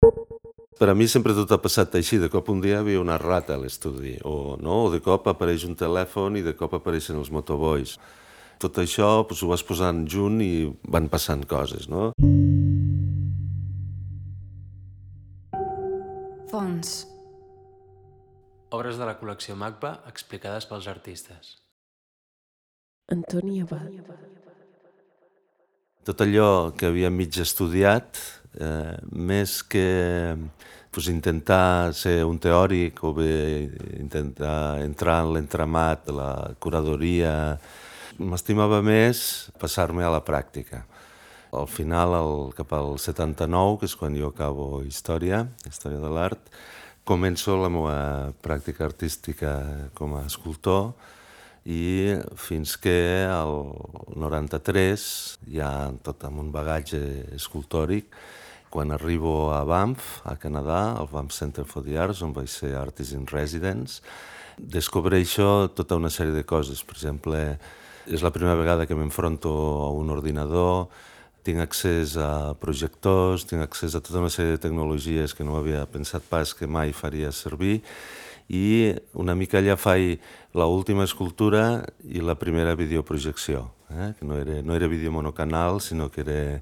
[0.00, 3.18] Per a mi sempre tot ha passat així, de cop un dia hi havia una
[3.20, 4.86] rata a l'estudi, o, no?
[4.86, 7.98] o de cop apareix un telèfon i de cop apareixen els motoboys.
[8.60, 12.10] Tot això doncs, ho vas posant junt i van passant coses, no?
[16.48, 16.96] Fons.
[18.72, 21.56] Obres de la col·lecció MACBA explicades pels artistes.
[23.12, 23.92] Antoni Abad.
[26.08, 30.36] Tot allò que havia mig estudiat, eh, més que
[30.90, 33.68] pues, intentar ser un teòric o bé
[34.00, 37.34] intentar entrar en l'entramat de la curadoria,
[38.18, 40.84] m'estimava més passar-me a la pràctica.
[41.50, 46.52] Al final, el, cap al 79, que és quan jo acabo història, història de l'art,
[47.08, 47.96] començo la meva
[48.44, 49.56] pràctica artística
[49.98, 50.92] com a escultor
[51.66, 53.74] i fins que al
[54.16, 55.06] 93,
[55.56, 55.70] ja
[56.06, 57.00] tot amb un bagatge
[57.34, 58.06] escultòric,
[58.70, 62.76] quan arribo a Banff, a Canadà, al Banff Center for the Arts, on vaig ser
[62.78, 64.00] Artist in Residence,
[64.56, 66.84] descobreixo tota una sèrie de coses.
[66.86, 67.42] Per exemple,
[68.06, 69.50] és la primera vegada que m'enfronto
[69.84, 70.88] a un ordinador,
[71.42, 75.86] tinc accés a projectors, tinc accés a tota una sèrie de tecnologies que no havia
[75.88, 77.80] pensat pas que mai faria servir
[78.50, 80.20] i una mica allà faig
[80.58, 84.12] la última escultura i la primera videoprojecció, eh?
[84.18, 86.60] que no era, no era vídeo monocanal, sinó que era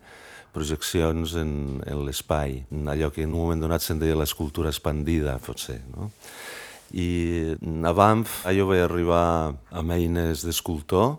[0.54, 1.52] projeccions en,
[1.86, 5.80] en l'espai, allò que en un moment donat se'n deia l'escultura expandida, potser.
[5.94, 6.10] No?
[6.96, 9.24] I a Banff jo vaig arribar
[9.76, 11.18] amb eines d'escultor,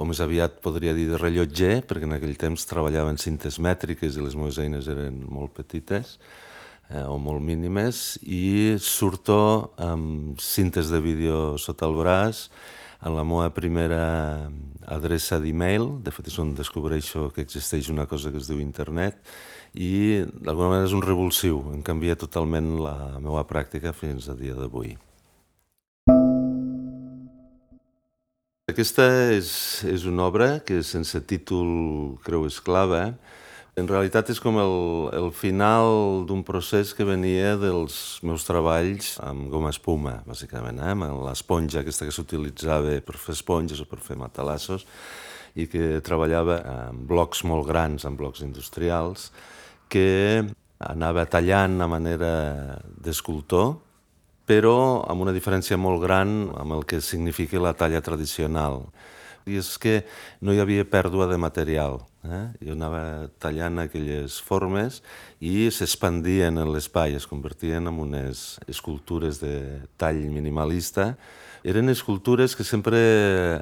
[0.00, 4.16] o més aviat podria dir de rellotger, perquè en aquell temps treballava en cintes mètriques
[4.16, 6.16] i les meves eines eren molt petites
[6.90, 12.46] eh, o molt mínimes, i surto amb cintes de vídeo sota el braç,
[13.00, 14.50] en la meva primera
[14.90, 19.20] adreça d'e-mail, de fet és on descobreixo que existeix una cosa que es diu internet,
[19.72, 24.56] i d'alguna manera és un revulsiu, em canvia totalment la meva pràctica fins a dia
[24.58, 24.96] d'avui.
[28.70, 29.50] Aquesta és,
[29.88, 33.14] és una obra que sense títol creu esclava,
[33.80, 34.74] en realitat és com el,
[35.16, 40.92] el final d'un procés que venia dels meus treballs amb goma espuma, bàsicament, eh?
[40.92, 44.86] amb l'esponja aquesta que s'utilitzava per fer esponges o per fer matalassos
[45.58, 49.30] i que treballava en blocs molt grans, en blocs industrials,
[49.90, 50.44] que
[50.78, 52.32] anava tallant a manera
[53.02, 53.74] d'escultor,
[54.46, 54.76] però
[55.10, 58.84] amb una diferència molt gran amb el que significa la talla tradicional
[59.50, 60.00] i és que
[60.40, 62.00] no hi havia pèrdua de material.
[62.24, 62.44] Eh?
[62.68, 63.02] Jo anava
[63.40, 65.00] tallant aquelles formes
[65.40, 71.14] i s'expandien en l'espai, es convertien en unes escultures de tall minimalista.
[71.64, 73.00] Eren escultures que sempre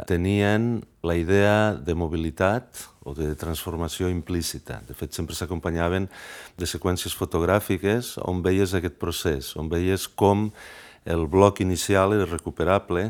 [0.06, 4.82] tenien la idea de mobilitat o de transformació implícita.
[4.86, 6.06] De fet, sempre s'acompanyaven
[6.58, 10.50] de seqüències fotogràfiques on veies aquest procés, on veies com
[11.08, 13.08] el bloc inicial era recuperable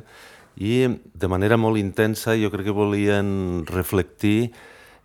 [0.59, 4.51] i de manera molt intensa jo crec que volien reflectir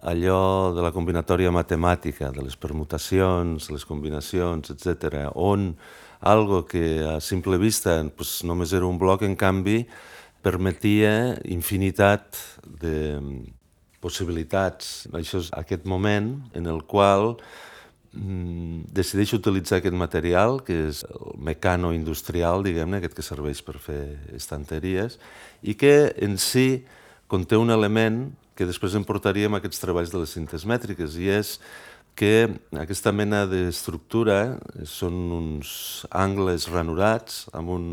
[0.04, 5.72] allò de la combinatòria matemàtica, de les permutacions, les combinacions, etc, on
[6.20, 9.84] algo que a simple vista pues, només era un bloc, en canvi,
[10.44, 12.36] permetia infinitat
[12.82, 13.22] de
[14.04, 15.06] possibilitats.
[15.16, 17.38] Això és aquest moment en el qual
[18.14, 23.80] Mm, decideixo utilitzar aquest material, que és el mecano industrial, diguem-ne, aquest que serveix per
[23.82, 24.04] fer
[24.38, 25.18] estanteries,
[25.66, 26.84] i que en si
[27.32, 31.32] conté un element que després em portaríem a aquests treballs de les cintes mètriques, i
[31.34, 31.58] és
[32.14, 35.72] que aquesta mena d'estructura són uns
[36.14, 37.88] angles ranurats amb un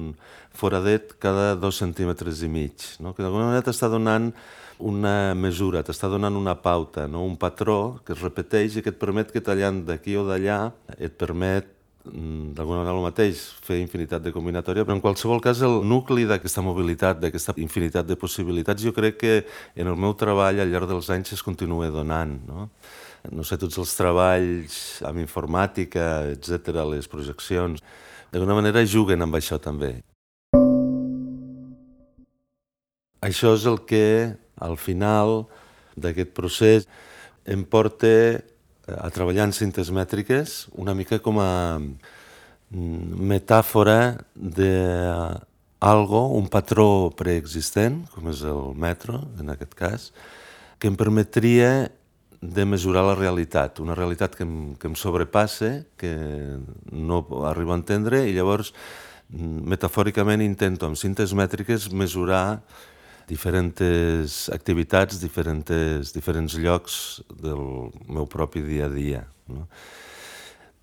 [0.52, 3.14] foradet cada dos centímetres i mig, no?
[3.16, 4.34] que d'alguna manera t'està donant
[4.80, 7.24] una mesura, t'està donant una pauta, no?
[7.26, 11.14] un patró que es repeteix i que et permet que tallant d'aquí o d'allà et
[11.20, 11.68] permet
[12.04, 16.26] mm, d'alguna manera el mateix, fer infinitat de combinatòria, però en qualsevol cas el nucli
[16.30, 19.36] d'aquesta mobilitat, d'aquesta infinitat de possibilitats, jo crec que
[19.76, 22.38] en el meu treball al llarg dels anys es continua donant.
[22.48, 22.70] No?
[23.28, 24.76] no sé, tots els treballs
[25.06, 27.82] amb informàtica, etc, les projeccions,
[28.32, 29.98] d'alguna manera juguen amb això també.
[33.20, 34.04] Això és el que
[34.60, 35.44] al final
[35.96, 36.88] d'aquest procés
[37.44, 38.40] em porta eh,
[38.96, 44.72] a treballar en cintes mètriques una mica com a mm, metàfora de
[45.80, 50.10] algo, un patró preexistent, com és el metro, en aquest cas,
[50.78, 51.88] que em permetria
[52.40, 56.12] de mesurar la realitat, una realitat que em, que em sobrepasse, que
[56.92, 58.74] no arribo a entendre, i llavors,
[59.32, 62.60] mm, metafòricament, intento amb cintes mètriques mesurar
[63.30, 66.94] diferents activitats, diferents, diferents llocs
[67.30, 69.24] del meu propi dia a dia.
[69.48, 69.66] No?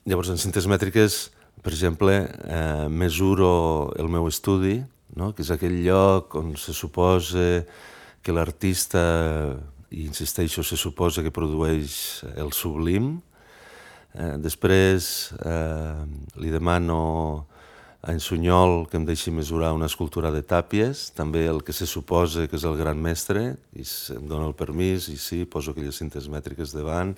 [0.07, 1.27] Llavors, en cintes mètriques,
[1.63, 4.79] per exemple, eh, mesuro el meu estudi,
[5.19, 5.33] no?
[5.35, 7.65] que és aquell lloc on se suposa
[8.23, 9.03] que l'artista,
[9.91, 13.17] i insisteixo, se suposa que produeix el sublim.
[14.15, 16.03] Eh, després eh,
[16.39, 17.47] li demano
[18.07, 21.85] a en Sunyol que em deixi mesurar una escultura de tàpies, també el que se
[21.85, 23.83] suposa que és el gran mestre, i
[24.15, 27.11] em dona el permís, i sí, poso aquelles cintes mètriques davant,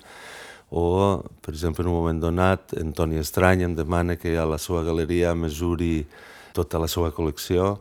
[0.70, 4.82] o, per exemple, en un moment donat, Toni Estrany em demana que a la seva
[4.86, 6.04] galeria mesuri
[6.54, 7.76] tota la seva col·lecció,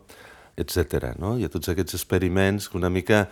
[0.58, 1.16] etc.
[1.18, 1.36] No?
[1.38, 3.24] Hi ha tots aquests experiments que una mica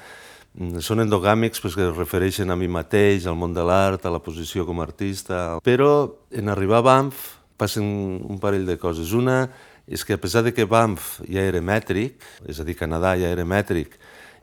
[0.58, 4.22] mm, són endogàmics perquè es refereixen a mi mateix, al món de l'art, a la
[4.26, 5.92] posició com a artista, però
[6.34, 7.86] en arribar a Banff passen
[8.24, 9.13] un parell de coses.
[9.18, 9.48] Una
[9.88, 13.31] és que a pesar de que Banff ja era mètric, és a dir, Canadà ja
[13.31, 13.95] era mètric,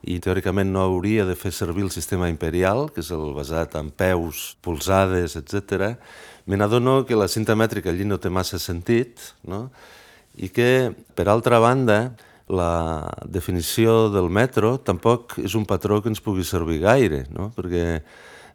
[0.05, 3.90] i teòricament no hauria de fer servir el sistema imperial, que és el basat en
[3.93, 5.94] peus, polsades, etc.
[6.49, 9.69] Me n'adono que la cinta mètrica allí no té massa sentit, no?
[10.37, 12.16] i que, per altra banda,
[12.49, 17.49] la definició del metro tampoc és un patró que ens pugui servir gaire, no?
[17.56, 18.02] perquè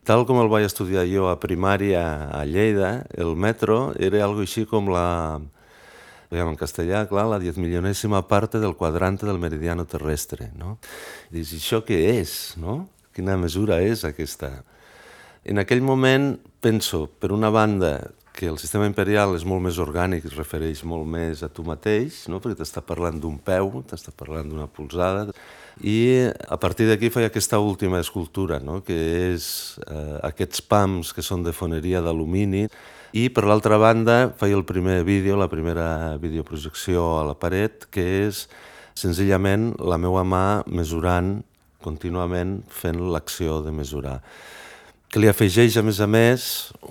[0.07, 2.04] tal com el vaig estudiar jo a primària
[2.34, 5.40] a Lleida, el metro era algo així com la,
[6.31, 10.78] en castellà, clar, la diezmilionésima parte del quadrante del meridiano terrestre, no?
[11.31, 12.88] I això què és, no?
[13.16, 14.60] Quina mesura és aquesta?
[15.44, 20.24] En aquell moment penso, per una banda, que el sistema imperial és molt més orgànic,
[20.30, 22.40] es refereix molt més a tu mateix, no?
[22.40, 25.25] perquè t'està parlant d'un peu, t'està parlant d'una polsada,
[25.81, 28.81] i a partir d'aquí feia aquesta última escultura, no?
[28.84, 28.98] que
[29.34, 32.68] és eh, aquests pams que són de foneria d'alumini,
[33.16, 38.06] i per l'altra banda feia el primer vídeo, la primera videoprojecció a la paret, que
[38.28, 38.46] és
[39.00, 41.40] senzillament la meva mà mesurant
[41.81, 44.20] contínuament fent l'acció de mesurar
[45.10, 46.44] que li afegeix, a més a més,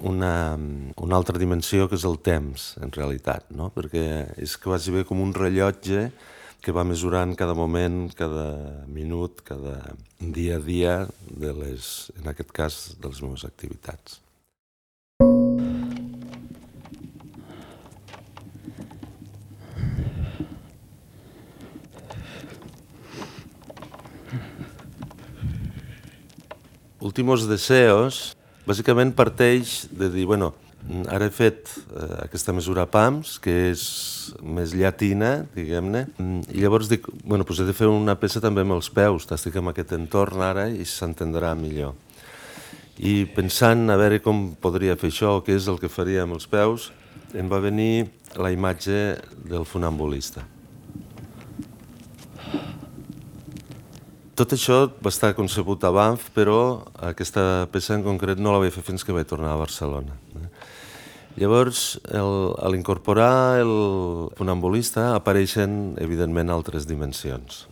[0.02, 0.58] una,
[0.98, 3.70] una altra dimensió que és el temps, en realitat, no?
[3.74, 4.02] perquè
[4.42, 6.08] és quasi bé com un rellotge
[6.62, 10.94] que va mesurant cada moment, cada minut, cada dia a dia
[11.30, 14.20] de les, en aquest cas, de les meves activitats.
[26.98, 28.34] Últimos deseos,
[28.66, 30.52] bàsicament parteix de dir, bueno,
[31.08, 33.82] ara he fet eh, aquesta mesura PAMS, que és
[34.42, 36.04] més llatina, diguem-ne,
[36.52, 39.58] i llavors dic, bueno, doncs he de fer una peça també amb els peus, estic
[39.60, 41.96] en aquest entorn ara i s'entendrà millor.
[42.98, 46.48] I pensant a veure com podria fer això, què és el que faria amb els
[46.50, 46.90] peus,
[47.36, 48.08] em va venir
[48.40, 49.18] la imatge
[49.48, 50.44] del funambulista.
[54.38, 58.70] Tot això va estar concebut a Banff, però aquesta peça en concret no la vaig
[58.70, 60.14] fer fins que vaig tornar a Barcelona.
[61.38, 63.72] Llavors, el, a l'incorporar el
[64.34, 67.66] funambulista apareixen, evidentment, altres dimensions.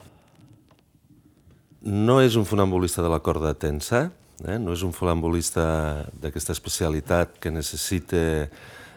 [1.82, 4.04] No és un funambulista de la corda tensa,
[4.44, 4.58] eh?
[4.62, 5.64] no és un funambulista
[6.22, 8.20] d'aquesta especialitat que necessita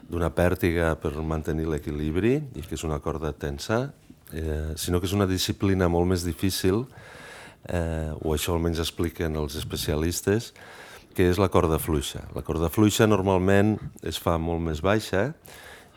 [0.10, 3.88] d'una pèrtiga per mantenir l'equilibri i que és una corda tensa,
[4.34, 6.84] eh, sinó que és una disciplina molt més difícil
[7.66, 10.54] eh, o això almenys expliquen els especialistes,
[11.20, 12.22] que és la corda fluixa.
[12.32, 13.74] La corda fluixa normalment
[14.08, 15.34] es fa molt més baixa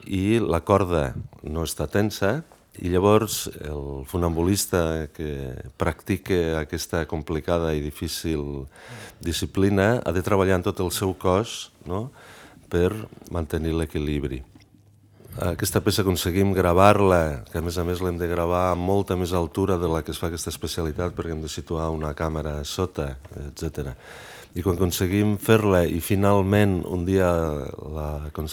[0.02, 1.12] i la corda
[1.46, 2.40] no està tensa
[2.82, 8.66] i llavors el funambulista que practica aquesta complicada i difícil
[9.22, 12.08] disciplina ha de treballar en tot el seu cos no?
[12.66, 12.90] per
[13.30, 14.42] mantenir l'equilibri.
[15.38, 19.30] Aquesta peça aconseguim gravar-la, que a més a més l'hem de gravar a molta més
[19.32, 23.14] altura de la que es fa aquesta especialitat perquè hem de situar una càmera sota,
[23.46, 23.94] etc.
[24.52, 27.30] I quan aconseguim fer-la i finalment un dia
[27.94, 28.08] la,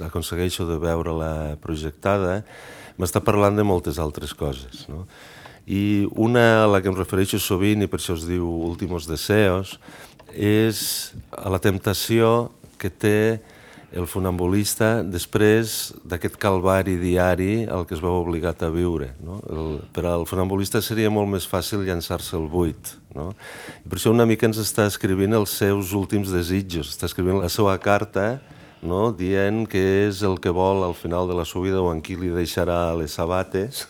[0.07, 2.39] aconsegueixo de veure-la projectada,
[2.99, 4.85] m'està parlant de moltes altres coses.
[4.91, 5.05] No?
[5.67, 9.75] I una a la que em refereixo sovint, i per això es diu Últimos Deseos,
[10.33, 13.19] és a la temptació que té
[13.91, 19.13] el funambulista després d'aquest calvari diari al que es veu obligat a viure.
[19.25, 19.39] No?
[19.49, 22.93] El, per al funambulista seria molt més fàcil llançar-se al buit.
[23.15, 23.31] No?
[23.81, 27.49] I per això una mica ens està escrivint els seus últims desitjos, està escrivint la
[27.49, 28.37] seva carta
[28.81, 29.09] no?
[29.11, 32.17] dient que és el que vol al final de la seva vida o en qui
[32.19, 33.87] li deixarà les sabates,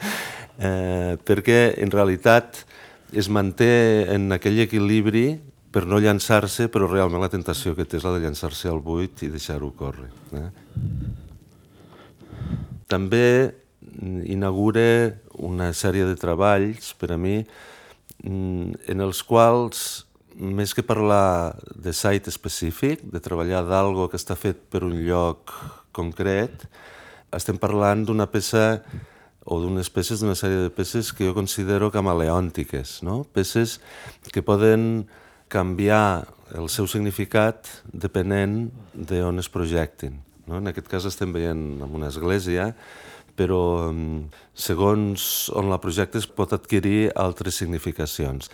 [0.58, 2.64] eh, perquè en realitat
[3.14, 5.38] es manté en aquell equilibri
[5.76, 9.26] per no llançar-se, però realment la tentació que té és la de llançar-se al buit
[9.26, 10.08] i deixar-ho córrer.
[10.40, 10.46] Eh?
[12.88, 13.26] També
[14.24, 14.86] inaugura
[15.44, 19.82] una sèrie de treballs per a mi mm, en els quals
[20.36, 25.52] més que parlar de site específic, de treballar d'algo que està fet per un lloc
[25.96, 26.64] concret,
[27.36, 28.80] estem parlant d'una peça
[29.44, 33.24] o d'unes peces, d'una sèrie de peces que jo considero camaleòntiques, no?
[33.36, 33.76] peces
[34.32, 35.04] que poden
[35.52, 40.20] canviar el seu significat depenent d'on es projectin.
[40.46, 40.60] No?
[40.60, 42.70] En aquest cas estem veient en una església,
[43.36, 48.50] però mm, segons on la projectes pot adquirir altres significacions.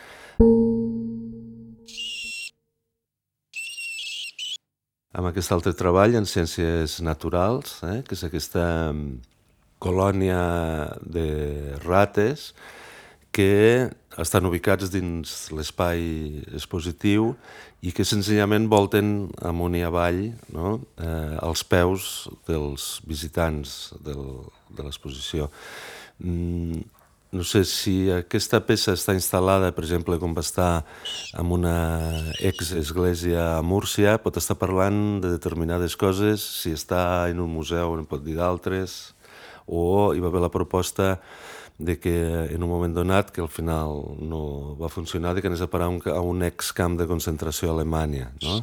[5.12, 9.20] Amb aquest altre treball en ciències naturals, eh, que és aquesta mm,
[9.82, 10.40] colònia
[11.04, 12.52] de rates,
[13.32, 13.90] que
[14.20, 16.02] estan ubicats dins l'espai
[16.52, 17.32] expositiu
[17.82, 20.80] i que senzillament volten amunt i avall no?
[21.00, 25.48] eh, als peus dels visitants del, de l'exposició.
[26.20, 26.82] Mm,
[27.32, 30.84] no sé si aquesta peça està instal·lada, per exemple, com va estar
[31.40, 31.76] en una
[32.44, 38.04] ex-església a Múrcia, pot estar parlant de determinades coses, si està en un museu en
[38.04, 39.14] pot dir d'altres,
[39.64, 41.14] o hi va haver la proposta
[41.78, 42.14] de que
[42.52, 45.88] en un moment donat, que al final no va funcionar, de que anés a parar
[45.88, 48.60] un, a un ex-camp de concentració a Alemanya, no?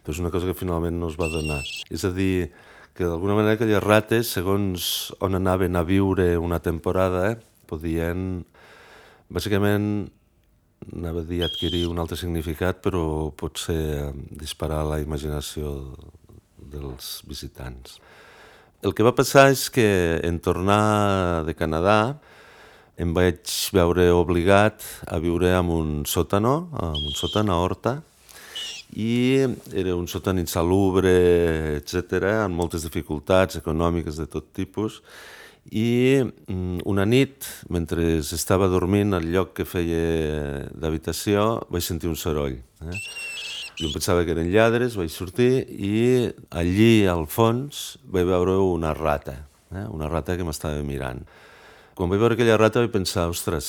[0.00, 1.60] Però és una cosa que finalment no es va donar.
[1.92, 2.50] És a dir,
[2.96, 7.36] que d'alguna manera aquelles rates, segons on anaven a viure una temporada,
[7.70, 8.42] podien,
[9.30, 10.08] bàsicament,
[10.88, 15.94] anava a dir adquirir un altre significat, però potser disparar la imaginació
[16.56, 18.00] dels visitants.
[18.80, 22.16] El que va passar és que en tornar de Canadà
[23.00, 27.96] em vaig veure obligat a viure en un sòtano, en un sòtan a Horta,
[28.98, 29.40] i
[29.72, 31.12] era un sòtan insalubre,
[31.78, 35.00] etc, amb moltes dificultats econòmiques de tot tipus,
[35.70, 42.18] i mm, una nit, mentre estava dormint al lloc que feia d'habitació, vaig sentir un
[42.18, 42.56] soroll.
[42.84, 42.96] Eh?
[43.80, 49.38] Jo pensava que eren lladres, vaig sortir i allí al fons vaig veure una rata,
[49.72, 49.86] eh?
[49.88, 51.22] una rata que m'estava mirant.
[52.00, 53.66] Quan vaig veure aquella rata vaig pensar, ostres,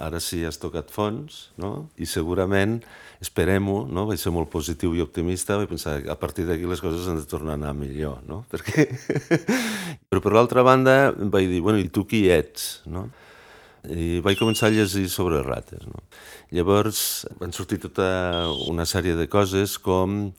[0.00, 1.90] ara sí has tocat fons, no?
[2.00, 2.78] I segurament,
[3.20, 4.06] esperem-ho, no?
[4.08, 7.26] Vaig ser molt positiu i optimista, vaig pensar, a partir d'aquí les coses han de
[7.28, 8.40] tornar a anar millor, no?
[8.54, 8.86] Perquè...
[10.08, 13.10] Però per l'altra banda vaig dir, bueno, i tu qui ets, no?
[13.84, 16.00] I vaig començar a llegir sobre rates, no?
[16.56, 18.08] Llavors van sortir tota
[18.64, 20.30] una sèrie de coses com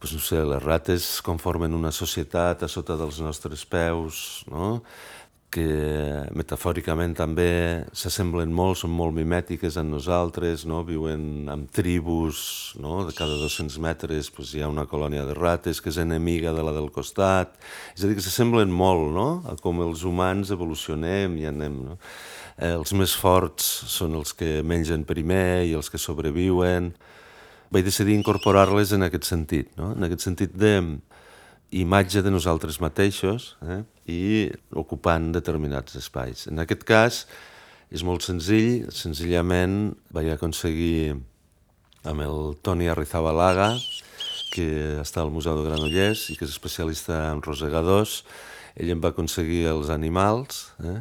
[0.00, 4.78] pues, no sé, les rates conformen una societat a sota dels nostres peus, no?
[5.54, 7.46] Que metafòricament també
[7.94, 10.82] s'assemblen molt, són molt mimètiques en nosaltres, no?
[10.86, 13.04] viuen amb tribus, no?
[13.06, 16.64] de cada 200 metres pues, hi ha una colònia de rates que és enemiga de
[16.66, 17.54] la del costat,
[17.94, 19.28] és a dir, que s'assemblen molt no?
[19.50, 21.80] a com els humans evolucionem i anem.
[21.90, 21.98] No?
[22.58, 26.92] Eh, els més forts són els que mengen primer i els que sobreviuen.
[27.74, 29.94] Vaig decidir incorporar-les en aquest sentit, no?
[29.94, 30.76] en aquest sentit de
[31.74, 33.82] imatge de nosaltres mateixos eh?
[34.06, 34.22] i
[34.78, 36.46] ocupant determinats espais.
[36.50, 37.24] En aquest cas
[37.94, 41.14] és molt senzill, senzillament vaig aconseguir
[42.04, 43.72] amb el Toni Arrizabalaga,
[44.54, 48.22] que està al Museu de Granollers i que és especialista en rosegadors,
[48.78, 51.00] ell em va aconseguir els animals, eh?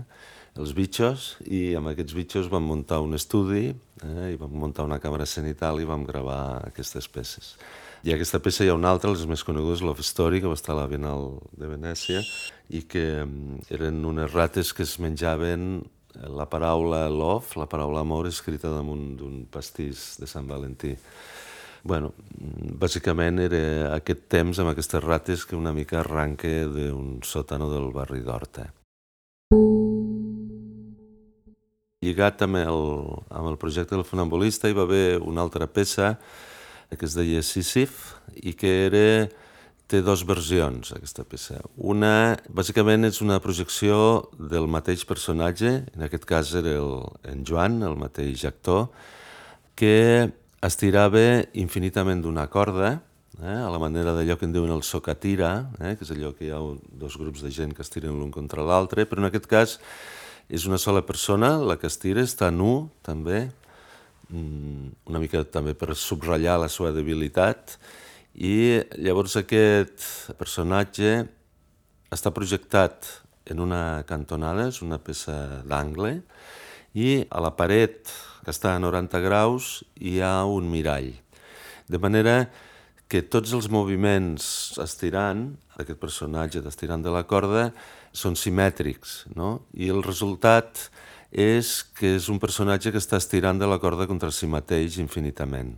[0.58, 4.28] els bitxos, i amb aquests bitxos vam muntar un estudi eh?
[4.34, 7.56] i vam muntar una càmera cenital i vam gravar aquestes peces.
[8.04, 10.74] I aquesta peça hi ha una altra, les més conegudes, Love Story, que va estar
[10.74, 12.20] a la Bienal de Venècia,
[12.68, 15.78] i que mm, eren unes rates que es menjaven
[16.36, 20.98] la paraula love, la paraula amor, escrita damunt d'un pastís de Sant Valentí.
[21.84, 27.72] bueno, mm, bàsicament era aquest temps amb aquestes rates que una mica arranque d'un sòtano
[27.72, 28.68] del barri d'Horta.
[32.04, 32.82] Lligat amb el,
[33.32, 36.18] amb el projecte del funambulista hi va haver una altra peça
[37.00, 39.08] que es deia Sísif i que era,
[39.88, 41.60] té dues versions, aquesta peça.
[41.78, 43.98] Una, bàsicament, és una projecció
[44.40, 46.94] del mateix personatge, en aquest cas era el,
[47.30, 48.88] en Joan, el mateix actor,
[49.78, 50.32] que
[50.64, 52.96] estirava infinitament d'una corda,
[53.42, 56.48] eh, a la manera d'allò que en diuen el socatira, eh, que és allò que
[56.48, 56.62] hi ha
[57.04, 59.80] dos grups de gent que estiren l'un contra l'altre, però en aquest cas
[60.50, 63.50] és una sola persona, la que estira, està nu també,
[64.32, 67.78] una mica també per subratllar la seva debilitat
[68.34, 71.20] i llavors aquest personatge
[72.14, 73.10] està projectat
[73.50, 76.22] en una cantonada, és una peça d'angle,
[76.94, 78.12] i a la paret,
[78.44, 81.12] que està a 90 graus, hi ha un mirall.
[81.90, 82.48] De manera
[83.10, 87.72] que tots els moviments estirant, d'aquest personatge d'estirant de la corda,
[88.14, 89.66] són simètrics, no?
[89.74, 90.88] I el resultat
[91.34, 95.74] és que és un personatge que està estirant de la corda contra si mateix infinitament.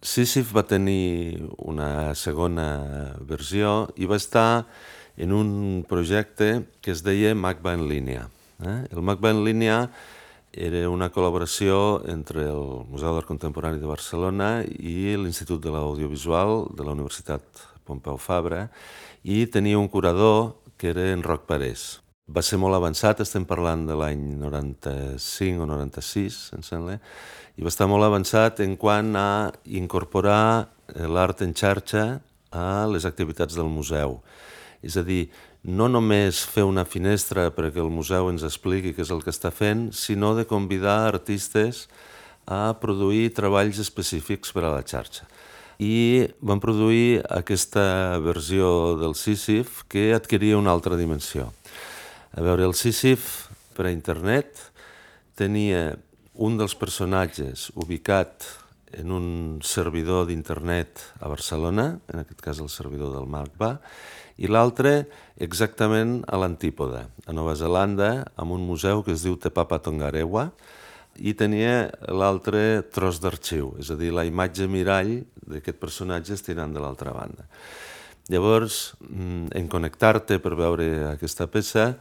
[0.00, 4.66] Sísif va tenir una segona versió i va estar
[5.16, 8.28] en un projecte que es deia MACBA en línia.
[8.64, 8.78] Eh?
[8.92, 9.76] El MACBA en línia
[10.52, 16.84] era una col·laboració entre el Museu d'Art Contemporani de Barcelona i l'Institut de l'Audiovisual de
[16.84, 18.68] la Universitat Pompeu Fabra
[19.22, 22.00] i tenia un curador que era en Roc Parés.
[22.30, 27.00] Va ser molt avançat, estem parlant de l'any 95 o 96, em sembla,
[27.58, 30.68] i va estar molt avançat en quant a incorporar
[31.10, 32.04] l'art en xarxa
[32.54, 34.20] a les activitats del museu.
[34.78, 35.24] És a dir,
[35.66, 39.50] no només fer una finestra perquè el museu ens expliqui què és el que està
[39.50, 41.88] fent, sinó de convidar artistes
[42.46, 45.26] a produir treballs específics per a la xarxa.
[45.82, 51.50] I van produir aquesta versió del Sísif que adquiria una altra dimensió.
[52.30, 54.60] A veure, el Sísif per a internet
[55.34, 55.96] tenia
[56.38, 58.46] un dels personatges ubicat
[58.94, 59.26] en un
[59.66, 63.72] servidor d'internet a Barcelona, en aquest cas el servidor del MACBA,
[64.38, 65.08] i l'altre
[65.42, 70.52] exactament a l'antípoda, a Nova Zelanda, amb un museu que es diu Te Papa Tongarewa,
[71.18, 75.16] i tenia l'altre tros d'arxiu, és a dir, la imatge mirall
[75.50, 77.50] d'aquest personatge estirant de l'altra banda.
[78.30, 81.96] Llavors, mm, en connectar-te per veure aquesta peça,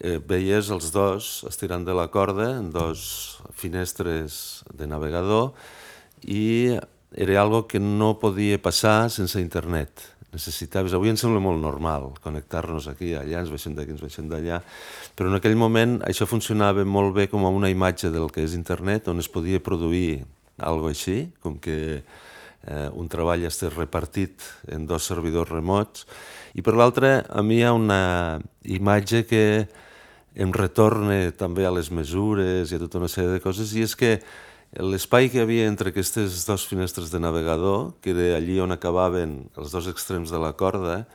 [0.00, 5.52] eh, veies els dos estirant de la corda en dos finestres de navegador
[6.22, 6.76] i
[7.16, 10.04] era algo que no podia passar sense internet.
[10.28, 10.92] Necessitaves...
[10.92, 14.60] Avui ens sembla molt normal connectar-nos aquí, allà, ens baixem d'aquí, ens baixem d'allà,
[15.16, 18.56] però en aquell moment això funcionava molt bé com a una imatge del que és
[18.58, 20.20] internet, on es podia produir
[20.60, 26.04] algo així, com que eh, un treball estés repartit en dos servidors remots,
[26.52, 28.02] i per l'altra, a mi hi ha una
[28.68, 29.44] imatge que
[30.36, 33.96] em retorna també a les mesures i a tota una sèrie de coses, i és
[33.96, 34.18] que
[34.76, 39.72] L'espai que havia entre aquestes dues finestres de navegador, que era allí on acabaven els
[39.72, 41.06] dos extrems de la corda,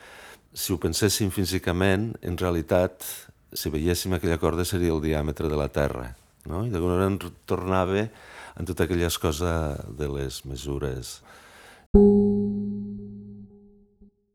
[0.57, 3.05] si ho penséssim físicament, en realitat,
[3.53, 6.15] si veiéssim aquella corda, seria el diàmetre de la Terra.
[6.49, 6.63] No?
[6.65, 8.07] I d'alguna manera tornava
[8.57, 11.19] en tota aquelles coses de les mesures.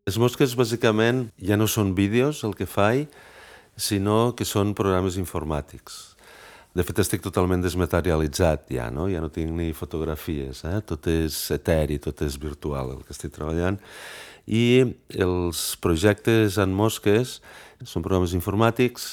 [0.07, 3.11] Les mosques, bàsicament, ja no són vídeos el que faig,
[3.78, 6.18] sinó que són programes informàtics.
[6.76, 9.08] De fet, estic totalment desmaterialitzat ja, no?
[9.10, 10.76] Ja no tinc ni fotografies, eh?
[10.86, 13.78] Tot és eteri, tot és virtual el que estic treballant.
[14.46, 14.84] I
[15.16, 17.38] els projectes en mosques
[17.86, 19.08] són programes informàtics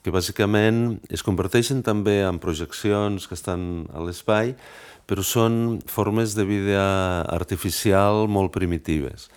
[0.00, 4.54] que bàsicament es converteixen també en projeccions que estan a l'espai,
[5.10, 6.82] però són formes de vida
[7.28, 9.28] artificial molt primitives.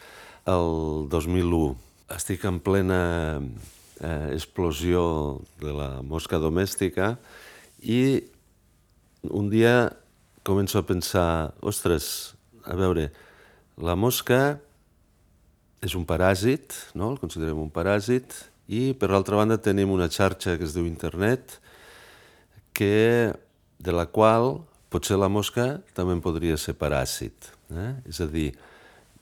[0.47, 1.73] El 2001
[2.13, 3.01] estic en plena
[4.03, 7.15] eh, explosió de la mosca domèstica
[7.79, 8.21] i
[9.31, 9.89] un dia
[10.43, 12.35] començo a pensar, ostres,
[12.67, 13.09] a veure,
[13.79, 14.59] la mosca
[15.83, 17.13] és un paràsit, no?
[17.13, 18.35] el considerem un paràsit,
[18.67, 21.59] i per l'altra banda tenim una xarxa que es diu internet,
[22.75, 23.31] que,
[23.83, 27.51] de la qual potser la mosca també podria ser paràsit.
[27.73, 27.91] Eh?
[28.09, 28.51] És a dir,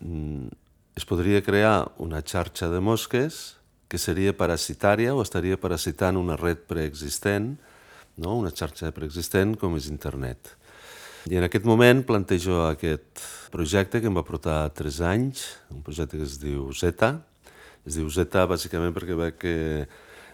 [0.01, 0.49] mm,
[0.97, 3.60] es podria crear una xarxa de mosques
[3.91, 7.57] que seria parasitària o estaria parasitant una red preexistent,
[8.23, 8.37] no?
[8.39, 10.53] una xarxa preexistent com és internet.
[11.27, 13.19] I en aquest moment plantejo aquest
[13.51, 15.43] projecte que em va portar 3 anys,
[15.75, 17.17] un projecte que es diu Zeta.
[17.85, 19.57] Es diu Zeta bàsicament perquè veig que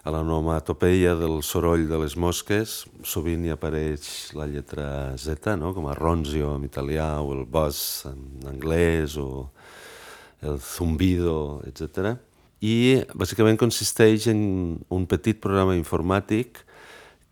[0.07, 5.73] a l'onomatopeia del soroll de les mosques sovint hi apareix la lletra Z, no?
[5.75, 9.49] com a ronzio en italià o el boss en anglès o
[10.45, 12.13] el zumbido, etc.
[12.63, 16.63] I bàsicament consisteix en un petit programa informàtic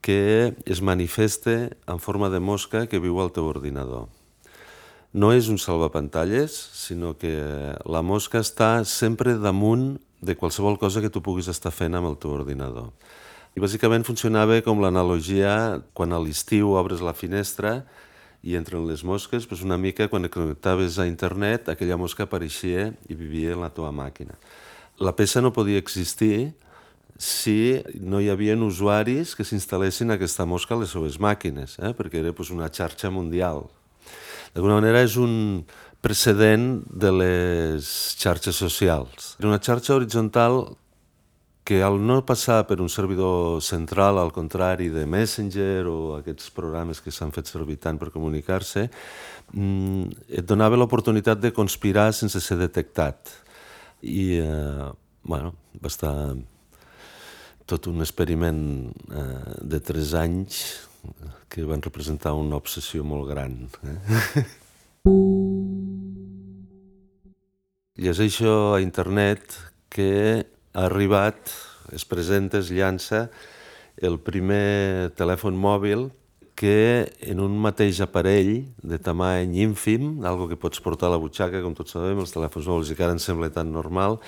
[0.06, 4.06] que es manifesta en forma de mosca que viu al teu ordinador.
[5.16, 7.34] No és un salvapantalles, sinó que
[7.90, 12.20] la mosca està sempre damunt de qualsevol cosa que tu puguis estar fent amb el
[12.22, 12.92] teu ordinador.
[13.56, 17.80] I bàsicament funcionava com l'analogia quan a l'estiu obres la finestra
[18.44, 22.92] i entren les mosques, doncs una mica quan et connectaves a internet aquella mosca apareixia
[23.10, 24.38] i vivia en la teva màquina.
[25.00, 26.54] La peça no podia existir
[27.18, 31.94] si no hi havia usuaris que s'instal·lessin aquesta mosca a les seves màquines, eh?
[31.96, 33.66] perquè era pues, una xarxa mundial.
[34.54, 35.64] D'alguna manera és un
[36.04, 37.86] precedent de les
[38.20, 39.36] xarxes socials.
[39.40, 40.76] Era una xarxa horitzontal
[41.66, 47.02] que al no passar per un servidor central, al contrari de Messenger o aquests programes
[47.02, 48.86] que s'han fet servir tant per comunicar-se,
[49.52, 53.45] mm, et donava l'oportunitat de conspirar sense ser detectat.
[54.02, 54.90] I, eh,
[55.24, 56.36] bueno, va estar
[57.66, 60.62] tot un experiment eh, de tres anys
[61.50, 63.70] que van representar una obsessió molt gran.
[63.86, 64.46] Eh?
[67.96, 69.56] llegeixo a internet
[69.90, 71.50] que ha arribat,
[71.96, 73.30] es presenta, es llança
[73.96, 76.10] el primer telèfon mòbil
[76.56, 81.62] que en un mateix aparell de tamany ínfim, algo que pots portar a la butxaca,
[81.62, 84.22] com tots sabem, els telèfons mòbils i que ara ens sembla tan normal,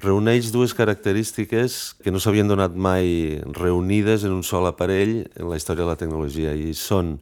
[0.00, 5.58] reuneix dues característiques que no s'havien donat mai reunides en un sol aparell en la
[5.58, 7.18] història de la tecnologia i són,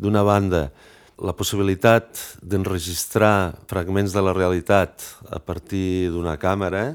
[0.00, 0.70] d'una banda,
[1.20, 6.94] la possibilitat d'enregistrar fragments de la realitat a partir d'una càmera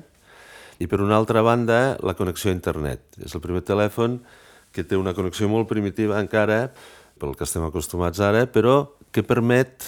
[0.82, 3.06] i, per una altra banda, la connexió a internet.
[3.22, 4.45] És el primer telèfon que
[4.84, 6.74] té una connexió molt primitiva encara,
[7.20, 9.86] pel que estem acostumats ara, però que permet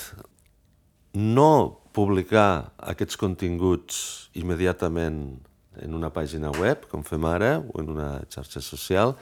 [1.18, 5.20] no publicar aquests continguts immediatament
[5.82, 9.16] en una pàgina web, com fem ara, o en una xarxa social,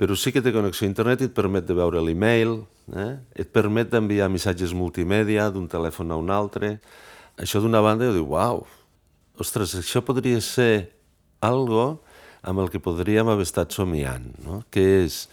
[0.00, 2.62] però sí que té connexió a internet i et permet de veure l'email,
[2.96, 3.12] eh?
[3.36, 6.78] et permet d'enviar missatges multimèdia d'un telèfon a un altre.
[7.40, 8.64] Això d'una banda jo dic, uau,
[9.40, 10.88] ostres, això podria ser
[11.44, 12.00] algo
[12.42, 14.62] amb el que podríem haver estat somiant, no?
[14.72, 15.24] que és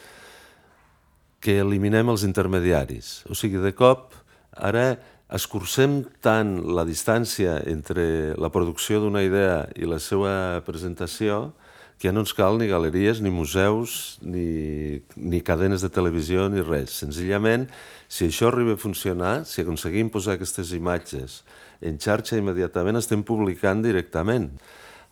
[1.43, 3.22] que eliminem els intermediaris.
[3.32, 4.12] O sigui, de cop,
[4.52, 4.98] ara
[5.34, 11.52] escurcem tant la distància entre la producció d'una idea i la seva presentació
[11.98, 16.62] que ja no ens cal ni galeries, ni museus, ni, ni cadenes de televisió, ni
[16.62, 16.93] res.
[17.02, 17.65] Senzillament,
[18.08, 21.41] si això arriba a funcionar, si aconseguim posar aquestes imatges
[21.82, 24.52] en xarxa immediatament, estem publicant directament.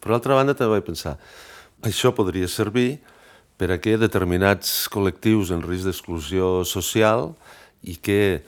[0.02, 1.16] Per altra banda, també vaig pensar,
[1.84, 3.00] això podria servir
[3.58, 7.34] per a que determinats col·lectius en risc d'exclusió social
[7.84, 8.44] i que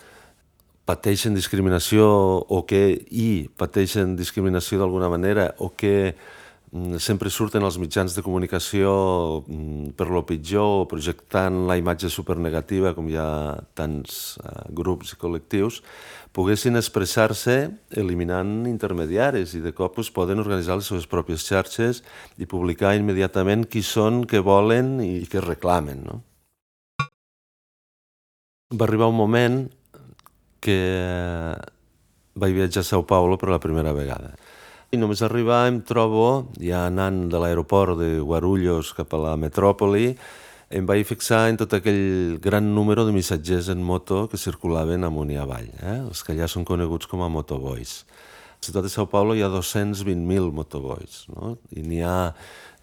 [0.87, 2.07] pateixen discriminació
[2.47, 6.15] o que hi pateixen discriminació d'alguna manera o que
[6.99, 8.91] sempre surten als mitjans de comunicació
[9.45, 13.29] mm, per lo pitjor projectant la imatge supernegativa com hi ha
[13.77, 15.81] tants uh, grups i col·lectius,
[16.35, 17.57] poguessin expressar-se
[17.97, 22.03] eliminant intermediaris i de cop es poden organitzar les seves pròpies xarxes
[22.37, 26.03] i publicar immediatament qui són, què volen i què reclamen.
[26.05, 26.21] No?
[28.75, 29.63] Va arribar un moment
[30.61, 30.77] que
[32.37, 34.35] vaig viatjar a Sao Paulo per la primera vegada.
[34.87, 40.13] I només arribar em trobo, ja anant de l'aeroport de Guarulhos cap a la metròpoli,
[40.71, 45.33] em vaig fixar en tot aquell gran número de missatgers en moto que circulaven amunt
[45.35, 45.97] i avall, eh?
[46.05, 48.01] els que allà són coneguts com a motoboys.
[48.07, 51.57] A la ciutat de Sao Paulo hi ha 220.000 motoboys, no?
[51.75, 52.31] i n'hi ha,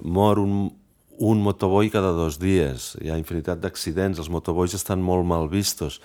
[0.05, 0.69] mor un,
[1.19, 2.95] un motoboi cada dos dies.
[3.03, 6.01] Hi ha infinitat d'accidents, els motobois estan molt mal vistos.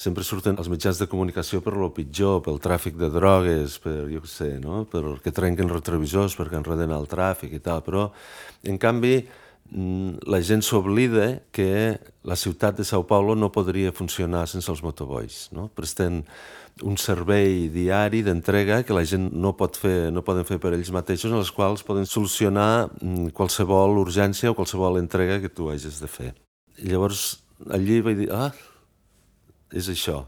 [0.00, 4.24] Sempre surten els mitjans de comunicació per lo pitjor, pel tràfic de drogues, per, jo
[4.24, 4.84] què sé, no?
[4.90, 7.84] perquè trenquen retrovisors, perquè enreden el tràfic i tal.
[7.84, 8.08] Però,
[8.64, 9.18] en canvi,
[9.74, 15.48] la gent s'oblida que la ciutat de Sao Paulo no podria funcionar sense els motobois.
[15.52, 15.66] No?
[15.74, 16.22] Presten
[16.86, 20.92] un servei diari d'entrega que la gent no, pot fer, no poden fer per ells
[20.94, 26.00] mateixos, en els quals poden solucionar mm, qualsevol urgència o qualsevol entrega que tu hagis
[26.02, 26.32] de fer.
[26.78, 28.50] I llavors allí vaig dir, ah,
[29.74, 30.24] és això,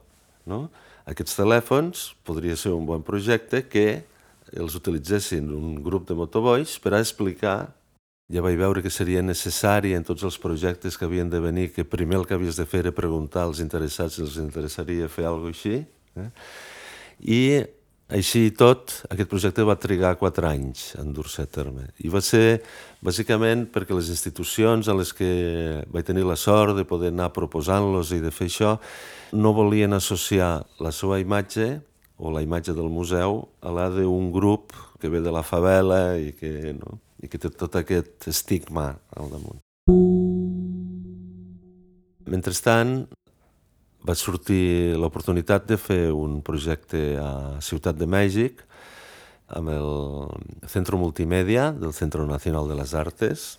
[0.47, 0.67] no?
[1.07, 4.03] Aquests telèfons podria ser un bon projecte que
[4.55, 7.76] els utilitzessin un grup de motobois per a explicar
[8.33, 11.85] ja vaig veure que seria necessari en tots els projectes que havien de venir que
[11.85, 15.53] primer el que havies de fer era preguntar als interessats si els interessaria fer alguna
[15.53, 15.85] cosa així
[16.17, 16.31] Eh?
[17.27, 17.41] I
[18.17, 21.89] així i tot, aquest projecte va trigar quatre anys en dur-se a terme.
[22.07, 22.61] I va ser
[23.05, 25.31] bàsicament perquè les institucions a les que
[25.91, 28.77] vaig tenir la sort de poder anar proposant-los i de fer això
[29.35, 31.81] no volien associar la seva imatge
[32.17, 36.31] o la imatge del museu a la d'un grup que ve de la favela i
[36.39, 37.01] que, no?
[37.23, 39.63] I que té tot aquest estigma al damunt.
[42.27, 43.07] Mentrestant,
[44.07, 48.63] va sortir l'oportunitat de fer un projecte a Ciutat de Mèxic
[49.57, 49.91] amb el
[50.71, 53.57] Centro Multimèdia del Centro Nacional de les Artes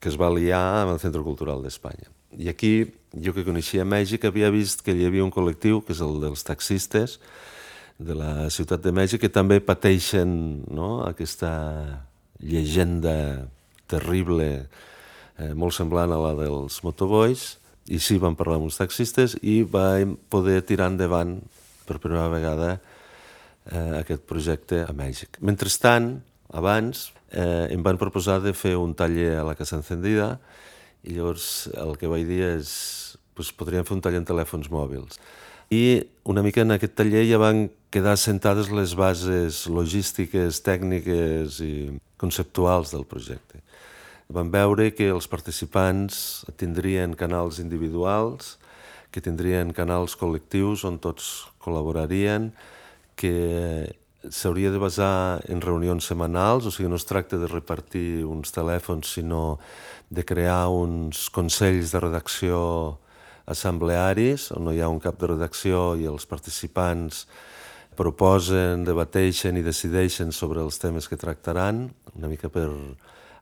[0.00, 2.10] que es va liar amb el Centro Cultural d'Espanya.
[2.34, 2.72] I aquí,
[3.14, 6.42] jo que coneixia Mèxic, havia vist que hi havia un col·lectiu, que és el dels
[6.46, 7.18] taxistes,
[7.98, 11.52] de la ciutat de Mèxic, que també pateixen no, aquesta
[12.44, 13.48] llegenda
[13.90, 14.68] terrible,
[15.38, 17.54] eh, molt semblant a la dels motobois,
[17.92, 21.36] i sí, vam parlar amb uns taxistes i vam poder tirar endavant
[21.84, 25.40] per primera vegada eh, aquest projecte a Mèxic.
[25.44, 26.16] Mentrestant,
[26.54, 30.38] abans, eh, em van proposar de fer un taller a la Casa Encendida
[31.04, 32.70] i llavors el que vaig dir és
[33.34, 35.20] pues, podríem fer un taller en telèfons mòbils.
[35.74, 41.74] I una mica en aquest taller ja van quedar sentades les bases logístiques, tècniques i
[42.24, 43.60] conceptuals del projecte.
[44.32, 48.56] Vam veure que els participants tindrien canals individuals,
[49.12, 52.48] que tindrien canals col·lectius on tots col·laborarien,
[53.14, 53.34] que
[54.32, 59.12] s'hauria de basar en reunions setmanals, o sigui, no es tracta de repartir uns telèfons,
[59.18, 59.58] sinó
[60.10, 62.58] de crear uns consells de redacció
[63.46, 67.26] assemblearis, on no hi ha un cap de redacció i els participants
[67.96, 72.68] proposen, debateixen i decideixen sobre els temes que tractaran, una mica per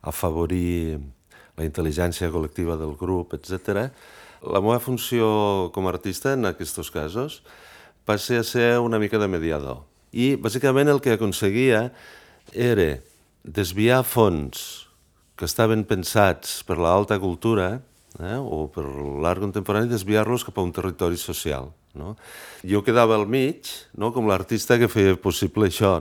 [0.02, 0.98] afavorir
[1.58, 3.88] la intel·ligència col·lectiva del grup, etc.
[4.42, 7.42] La meva funció com a artista en aquests casos
[8.04, 9.84] passa a ser una mica de mediador.
[10.12, 11.90] I bàsicament el que aconseguia
[12.52, 12.98] era
[13.44, 14.88] desviar fons
[15.36, 17.80] que estaven pensats per l'alta cultura
[18.20, 21.72] eh, o per l'art contemporani, desviar-los cap a un territori social.
[21.98, 22.14] No?
[22.64, 24.12] Jo quedava al mig, no?
[24.14, 26.00] com l'artista que feia possible això.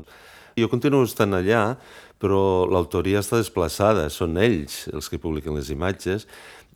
[0.55, 1.75] Jo continuo estant allà,
[2.21, 6.27] però l'autoria està desplaçada, són ells els que publiquen les imatges,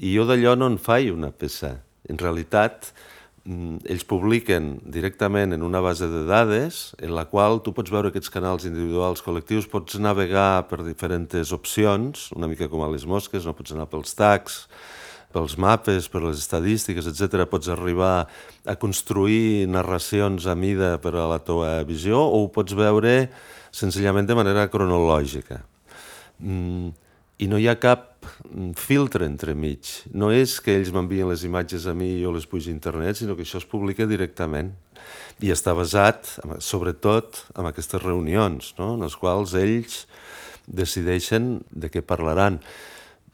[0.01, 1.77] i jo d'allò no en faig una peça.
[2.09, 2.91] En realitat,
[3.45, 8.09] mm, ells publiquen directament en una base de dades en la qual tu pots veure
[8.09, 13.45] aquests canals individuals col·lectius, pots navegar per diferents opcions, una mica com a les mosques,
[13.45, 14.67] no pots anar pels tags,
[15.35, 17.43] pels mapes, per les estadístiques, etc.
[17.51, 18.25] pots arribar
[18.63, 23.27] a construir narracions a mida per a la teva visió o ho pots veure
[23.75, 25.59] senzillament de manera cronològica.
[26.39, 26.93] Mm,
[27.43, 28.15] I no hi ha cap
[28.79, 29.89] filtre entremig.
[30.15, 33.19] No és que ells m'envien les imatges a mi i jo les pujo a internet,
[33.19, 34.73] sinó que això es publica directament.
[35.43, 38.93] I està basat, sobretot, en aquestes reunions, no?
[38.95, 40.05] en les quals ells
[40.65, 42.61] decideixen de què parlaran.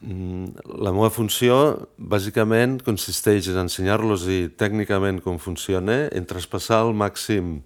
[0.02, 1.56] Mm, la meva funció,
[1.94, 4.26] bàsicament, consisteix en ensenyar-los
[4.58, 7.60] tècnicament com funciona, en traspassar el màxim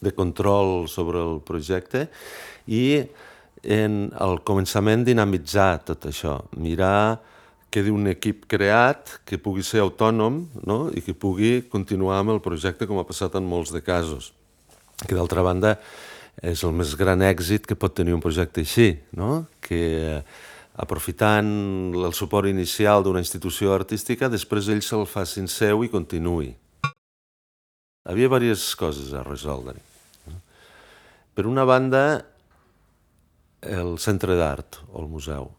[0.00, 2.06] de control sobre el projecte
[2.66, 3.04] i
[3.62, 7.20] en el començament dinamitzar tot això, mirar
[7.68, 10.78] que d'un equip creat que pugui ser autònom no?
[10.96, 14.32] i que pugui continuar amb el projecte com ha passat en molts de casos.
[15.04, 15.74] Que d'altra banda
[16.40, 19.44] és el més gran èxit que pot tenir un projecte així, no?
[19.60, 20.22] que
[20.76, 21.48] aprofitant
[21.96, 26.52] el suport inicial d'una institució artística, després ells se'l facin seu i continuï.
[28.06, 29.80] Havia diverses coses a resoldre.
[31.34, 32.02] Per una banda,
[33.60, 35.50] el centre d'art o el museu.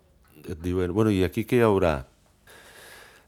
[0.47, 1.97] Et diuen, bueno, i aquí què hi haurà?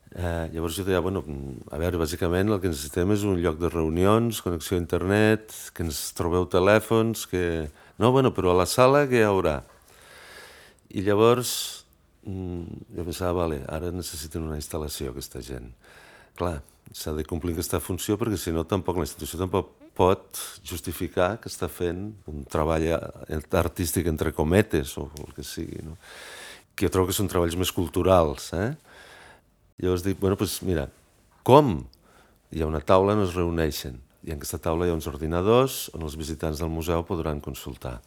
[0.09, 1.21] Eh, llavors jo deia, bueno,
[1.69, 5.85] a veure, bàsicament el que necessitem és un lloc de reunions, connexió a internet, que
[5.85, 7.43] ens trobeu telèfons, que...
[7.99, 9.59] No, bueno, però a la sala què hi haurà?
[10.89, 11.51] I llavors
[12.25, 15.69] mm, jo pensava, vale, ara necessiten una instal·lació aquesta gent.
[16.39, 16.57] Clar,
[16.95, 21.51] s'ha de complir aquesta funció perquè si no tampoc la institució tampoc pot justificar que
[21.51, 22.87] està fent un treball
[23.59, 25.97] artístic entre cometes o el que sigui, no?
[26.73, 28.53] que jo trobo que són treballs més culturals.
[28.55, 28.71] Eh?
[29.83, 30.87] Llavors dic, bueno, doncs mira,
[31.43, 31.81] com?
[32.49, 35.81] Hi ha una taula on es reuneixen i en aquesta taula hi ha uns ordinadors
[35.93, 37.99] on els visitants del museu podran consultar.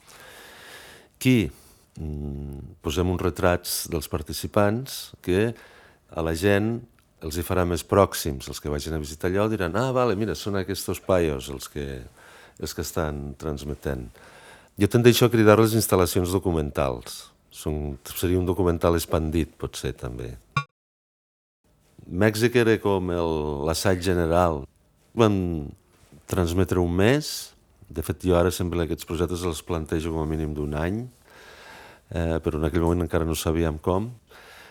[1.23, 1.53] Qui?
[2.01, 5.51] Mm, posem uns retrats dels participants que
[6.09, 6.79] a la gent
[7.23, 10.35] els hi farà més pròxims, els que vagin a visitar allò diran, ah, vale, mira,
[10.35, 11.87] són aquests paios els que,
[12.59, 14.09] els que estan transmetent.
[14.81, 17.29] Jo tendeixo a cridar les instal·lacions documentals.
[17.53, 20.33] Són, seria un documental expandit, potser, també.
[22.09, 23.13] Mèxic era com
[23.69, 24.63] l'assaig general.
[25.15, 25.37] Van
[26.27, 27.53] transmetre un mes.
[27.93, 31.03] De fet, jo ara sempre aquests projectes els plantejo com a mínim d'un any,
[32.15, 34.11] eh, però en aquell moment encara no sabíem com.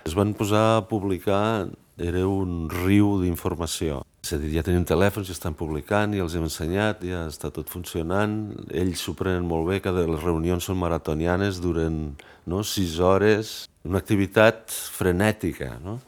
[0.05, 1.67] Es van posar a publicar
[2.01, 4.01] era un riu d'informació.
[4.21, 7.51] És a dir, ja tenim telèfons, ja estan publicant, ja els hem ensenyat, ja està
[7.53, 8.35] tot funcionant,
[8.69, 12.01] ells s'ho prenen molt bé, cada les reunions són maratonianes, duren
[12.49, 15.99] no, sis hores, una activitat frenètica, no?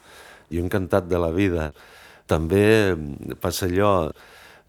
[0.54, 1.72] Jo encantat de la vida.
[2.30, 2.94] També
[3.42, 4.12] passa allò,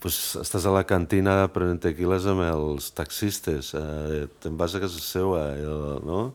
[0.04, 5.00] doncs estàs a la cantina prenent tequiles amb els taxistes, eh, te'n vas a casa
[5.00, 6.34] seva, eh, no?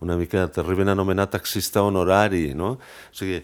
[0.00, 2.78] una mica t'arriben a anomenar taxista honorari, no?
[2.80, 3.42] O sigui,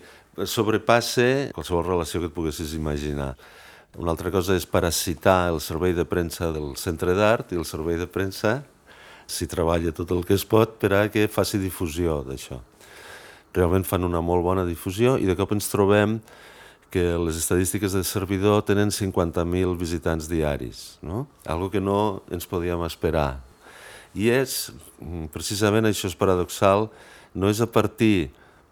[0.49, 3.35] sobrepassa qualsevol relació que et poguessis imaginar.
[3.97, 8.01] Una altra cosa és parasitar el servei de premsa del centre d'art i el servei
[8.01, 8.63] de premsa
[9.29, 12.61] s'hi treballa tot el que es pot per a que faci difusió d'això.
[13.57, 16.21] Realment fan una molt bona difusió i de cop ens trobem
[16.97, 21.27] que les estadístiques de servidor tenen 50.000 visitants diaris, no?
[21.45, 23.43] algo que no ens podíem esperar.
[24.17, 26.89] I és, mm, precisament això és paradoxal,
[27.37, 28.31] no és a partir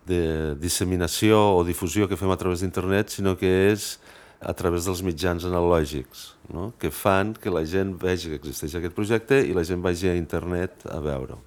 [0.09, 3.99] de disseminació o difusió que fem a través d'internet, sinó que és
[4.41, 6.73] a través dels mitjans analògics, no?
[6.81, 10.17] que fan que la gent vegi que existeix aquest projecte i la gent vagi a
[10.17, 11.43] internet a veure-ho.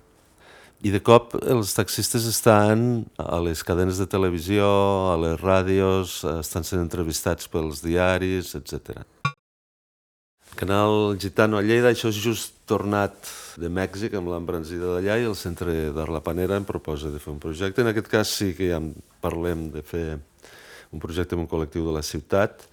[0.86, 4.68] I de cop els taxistes estan a les cadenes de televisió,
[5.10, 9.02] a les ràdios, estan sent entrevistats pels diaris, etc.
[10.58, 15.36] Canal Gitano a Lleida, això és just tornat de Mèxic amb l'embranzida d'allà i el
[15.38, 17.82] centre d'Art La Panera em proposa de fer un projecte.
[17.82, 18.82] En aquest cas sí que ja
[19.22, 20.20] parlem de fer
[20.94, 22.68] un projecte amb un col·lectiu de la ciutat,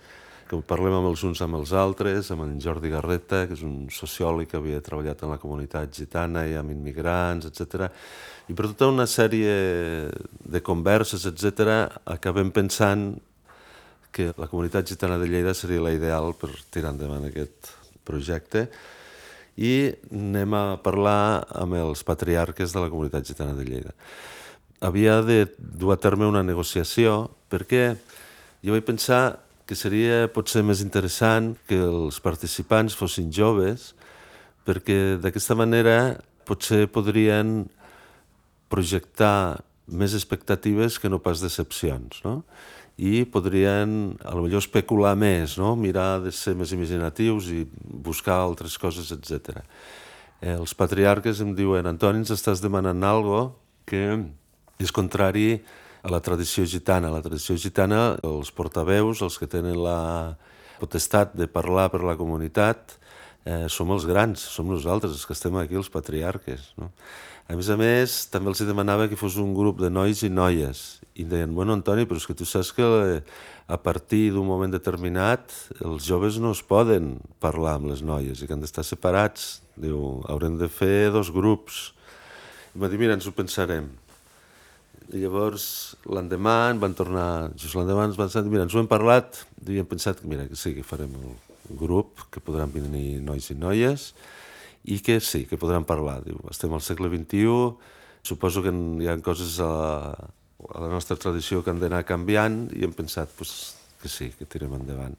[0.61, 3.91] que parlem amb els uns amb els altres, amb en Jordi Garreta, que és un
[3.93, 7.89] sociòleg que havia treballat en la comunitat gitana i amb immigrants, etc.
[8.49, 9.55] I per tota una sèrie
[10.11, 13.15] de converses, etc., acabem pensant
[14.15, 17.73] que la comunitat gitana de Lleida seria la ideal per tirar endavant aquest
[18.07, 18.69] projecte
[19.59, 23.95] i anem a parlar amb els patriarques de la comunitat gitana de Lleida.
[24.85, 27.95] Havia de dur a terme una negociació perquè
[28.65, 33.93] jo vaig pensar que seria potser més interessant que els participants fossin joves
[34.65, 35.97] perquè d'aquesta manera
[36.49, 37.65] potser podrien
[38.73, 42.43] projectar més expectatives que no pas decepcions, no?
[42.97, 45.75] i podrien, a lo millor, especular més, no?
[45.77, 49.65] mirar de ser més imaginatius i buscar altres coses, etc.
[50.41, 53.49] Eh, els patriarques em diuen, Antoni, ens estàs demanant algo
[53.89, 54.05] que
[54.79, 55.59] és contrari
[56.11, 57.13] la tradició gitana.
[57.13, 60.37] La tradició gitana, els portaveus, els que tenen la
[60.81, 62.99] potestat de parlar per la comunitat,
[63.45, 66.73] eh, som els grans, som nosaltres, els que estem aquí, els patriarques.
[66.81, 66.91] No?
[67.49, 71.01] A més a més, també els demanava que fos un grup de nois i noies.
[71.15, 73.19] I deien, bueno, Antoni, però és que tu saps que eh,
[73.69, 78.49] a partir d'un moment determinat els joves no es poden parlar amb les noies i
[78.49, 79.63] que han d'estar separats.
[79.77, 81.93] Diu, haurem de fer dos grups.
[82.75, 83.93] I va dir, mira, ens ho pensarem.
[85.13, 85.67] I llavors,
[86.09, 89.89] l'endemà, van tornar, just l'endemà ens van dir, mira, ens ho hem parlat, i hem
[89.89, 91.35] pensat que, mira, que sí, que farem el
[91.77, 94.13] grup, que podran venir nois i noies,
[94.85, 96.23] i que sí, que podran parlar.
[96.25, 97.93] Diu, estem al segle XXI,
[98.25, 99.73] suposo que hi ha coses a,
[100.15, 104.49] a la nostra tradició que han d'anar canviant i hem pensat pues, que sí, que
[104.49, 105.17] tirem endavant.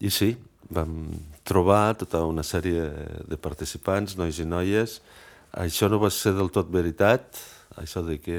[0.00, 0.34] I sí,
[0.72, 1.10] vam
[1.44, 2.84] trobar tota una sèrie
[3.28, 5.00] de participants, nois i noies.
[5.56, 7.40] Això no va ser del tot veritat,
[7.80, 8.38] això de que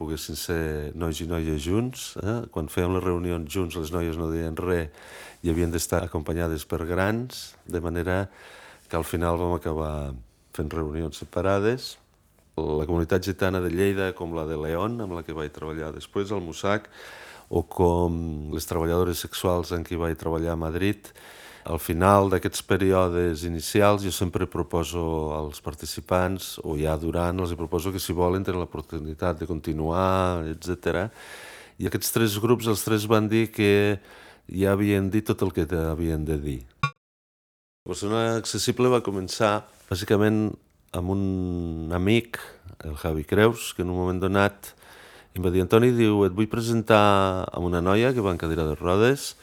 [0.00, 0.62] poguessin ser
[0.96, 2.14] nois i noies junts.
[2.24, 2.36] Eh?
[2.52, 4.88] Quan fèiem les reunions junts, les noies no deien res
[5.44, 8.24] i havien d'estar acompanyades per grans, de manera
[8.88, 10.12] que al final vam acabar
[10.56, 11.94] fent reunions separades.
[12.60, 16.32] La comunitat gitana de Lleida, com la de León, amb la que vaig treballar després,
[16.32, 16.90] al Mussac,
[17.48, 21.12] o com les treballadores sexuals en qui vaig treballar a Madrid,
[21.64, 25.02] al final d'aquests períodes inicials jo sempre proposo
[25.36, 31.10] als participants, o ja durant, els proposo que si volen tenen l'oportunitat de continuar, etc.
[31.78, 34.00] I aquests tres grups, els tres van dir que
[34.48, 36.60] ja havien dit tot el que havien de dir.
[37.86, 40.50] Barcelona Accessible va començar bàsicament
[40.96, 42.40] amb un amic,
[42.84, 44.74] el Javi Creus, que en un moment donat
[45.36, 48.64] em va dir Antoni, diu, et vull presentar a una noia que va en cadira
[48.66, 49.36] de rodes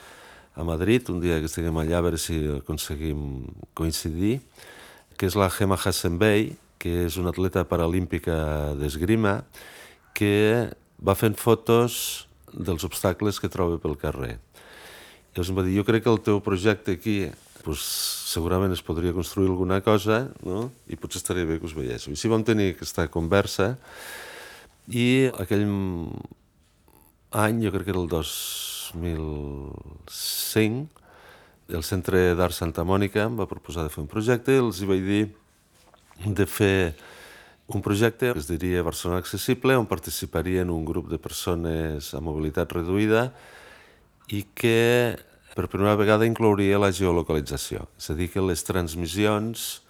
[0.57, 3.45] a Madrid, un dia que estiguem allà a veure si aconseguim
[3.77, 4.39] coincidir,
[5.17, 9.43] que és la Gemma Hassenbey, que és una atleta paralímpica d'esgrima,
[10.17, 14.37] que va fent fotos dels obstacles que troba pel carrer.
[15.35, 17.19] Llavors em va dir, jo crec que el teu projecte aquí
[17.61, 17.83] pues,
[18.33, 20.71] segurament es podria construir alguna cosa no?
[20.89, 22.13] i potser estaria bé que us veiéssiu.
[22.13, 23.75] I així vam tenir aquesta conversa
[24.89, 25.67] i aquell
[27.37, 28.09] any, jo crec que era el
[28.93, 30.87] 2005,
[31.67, 34.87] el Centre d'Art Santa Mònica em va proposar de fer un projecte i els hi
[34.87, 35.23] vaig dir
[36.25, 36.95] de fer
[37.67, 42.71] un projecte que es diria Barcelona Accessible, on participarien un grup de persones amb mobilitat
[42.71, 43.33] reduïda
[44.31, 45.17] i que
[45.57, 49.81] per primera vegada inclouria la geolocalització, és a dir, que les transmissions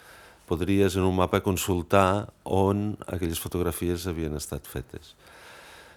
[0.47, 5.13] podries en un mapa consultar on aquelles fotografies havien estat fetes.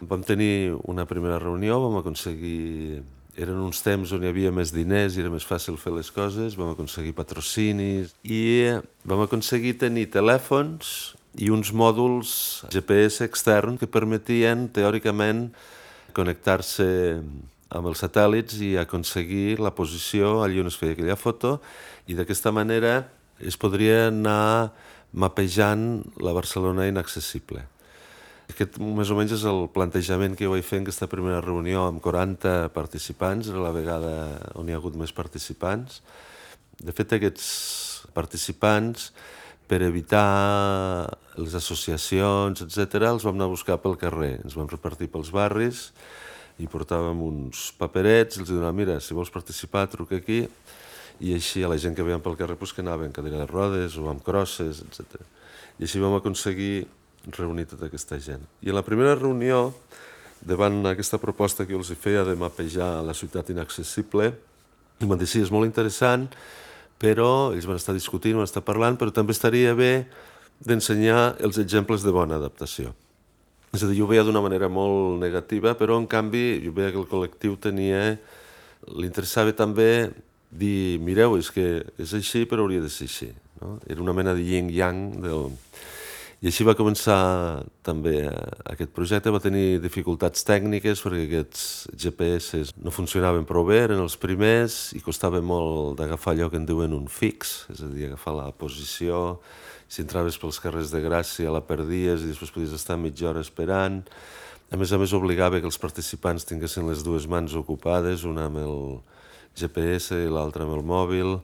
[0.00, 3.02] Vam tenir una primera reunió, vam aconseguir...
[3.40, 6.56] Eren uns temps on hi havia més diners i era més fàcil fer les coses,
[6.58, 8.66] vam aconseguir patrocinis i
[9.06, 12.32] vam aconseguir tenir telèfons i uns mòduls
[12.74, 15.46] GPS externs que permetien, teòricament,
[16.12, 16.88] connectar-se
[17.70, 21.60] amb els satèl·lits i aconseguir la posició allà on es feia aquella foto
[22.10, 23.04] i d'aquesta manera
[23.38, 24.72] es podria anar
[25.12, 27.64] mapejant la Barcelona inaccessible.
[28.50, 31.84] Aquest més o menys és el plantejament que jo vaig fer en aquesta primera reunió
[31.86, 34.14] amb 40 participants, era la vegada
[34.58, 36.00] on hi ha hagut més participants.
[36.80, 37.46] De fet, aquests
[38.16, 39.10] participants,
[39.70, 40.24] per evitar
[41.38, 44.38] les associacions, etc., els vam anar a buscar pel carrer.
[44.42, 45.90] Ens vam repartir pels barris,
[46.60, 50.42] i portàvem uns paperets, els donàvem, mira, si vols participar, truca aquí,
[51.20, 53.48] i així a la gent que veiem pel carrer pues, que anava en cadira de
[53.48, 55.20] rodes o amb crosses, etc.
[55.78, 56.88] I així vam aconseguir
[57.28, 58.44] reunir tota aquesta gent.
[58.64, 59.70] I a la primera reunió,
[60.40, 64.32] davant aquesta proposta que jo els feia de mapejar la ciutat inaccessible,
[65.00, 66.28] em van dir, sí, és molt interessant,
[67.00, 70.06] però ells van estar discutint, van estar parlant, però també estaria bé
[70.64, 72.92] d'ensenyar els exemples de bona adaptació.
[73.72, 76.92] És a dir, jo ho veia d'una manera molt negativa, però en canvi jo veia
[76.92, 78.18] que el col·lectiu tenia...
[78.96, 80.08] Li interessava també
[80.50, 83.28] dir, mireu, és que és així, però hauria de ser així.
[83.60, 83.74] No?
[83.86, 85.52] Era una mena de yin-yang del,
[86.40, 87.20] i així va començar
[87.84, 88.32] també eh,
[88.72, 94.16] aquest projecte, va tenir dificultats tècniques perquè aquests GPS no funcionaven prou bé, eren els
[94.20, 98.38] primers i costava molt d'agafar allò que en diuen un fix, és a dir, agafar
[98.38, 99.36] la posició,
[99.90, 104.00] si entraves pels carrers de Gràcia la perdies i després podies estar mitja hora esperant.
[104.70, 108.62] A més a més obligava que els participants tinguessin les dues mans ocupades, una amb
[108.62, 108.76] el
[109.58, 111.40] GPS i l'altra amb el mòbil,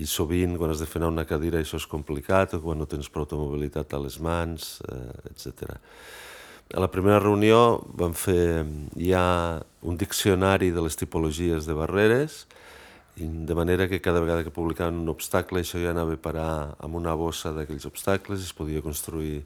[0.00, 3.10] i sovint quan has de fer una cadira això és complicat o quan no tens
[3.12, 5.76] prou mobilitat a les mans, eh, etc.
[6.72, 8.64] A la primera reunió vam fer
[8.96, 12.46] ja un diccionari de les tipologies de barreres,
[13.16, 16.96] de manera que cada vegada que publicaven un obstacle això ja anava a parar amb
[16.96, 19.42] una bossa d'aquells obstacles i es podia construir